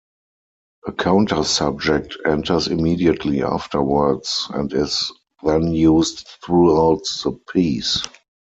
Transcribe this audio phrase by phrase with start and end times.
[0.87, 5.11] A countersubject enters immediately afterwards and is
[5.43, 8.01] then used throughout the piece.